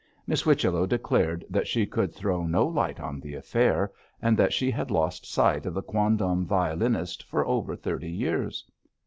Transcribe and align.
Miss 0.25 0.41
Whichello 0.41 0.87
declared 0.87 1.45
that 1.47 1.67
she 1.67 1.85
could 1.85 2.11
throw 2.11 2.47
no 2.47 2.65
light 2.65 2.99
on 2.99 3.19
the 3.19 3.35
affair, 3.35 3.91
and 4.19 4.35
that 4.35 4.51
she 4.51 4.71
had 4.71 4.89
lost 4.89 5.31
sight 5.31 5.67
of 5.67 5.75
the 5.75 5.83
quondam 5.83 6.43
violinist 6.43 7.21
for 7.21 7.45
over 7.45 7.75
thirty 7.75 8.09
years. 8.09 8.65